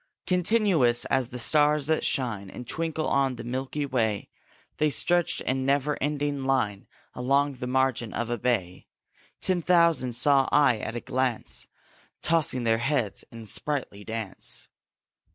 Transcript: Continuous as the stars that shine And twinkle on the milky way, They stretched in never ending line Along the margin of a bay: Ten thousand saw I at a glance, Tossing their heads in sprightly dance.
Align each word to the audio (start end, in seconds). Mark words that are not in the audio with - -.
Continuous 0.25 1.05
as 1.11 1.27
the 1.27 1.37
stars 1.37 1.85
that 1.85 2.03
shine 2.03 2.49
And 2.49 2.67
twinkle 2.67 3.07
on 3.07 3.35
the 3.35 3.43
milky 3.43 3.85
way, 3.85 4.29
They 4.77 4.89
stretched 4.89 5.41
in 5.41 5.63
never 5.63 5.95
ending 6.01 6.43
line 6.45 6.87
Along 7.13 7.53
the 7.53 7.67
margin 7.67 8.11
of 8.11 8.31
a 8.31 8.39
bay: 8.39 8.87
Ten 9.41 9.61
thousand 9.61 10.13
saw 10.13 10.49
I 10.51 10.79
at 10.79 10.95
a 10.95 11.01
glance, 11.01 11.67
Tossing 12.23 12.63
their 12.63 12.79
heads 12.79 13.23
in 13.31 13.45
sprightly 13.45 14.03
dance. 14.03 14.69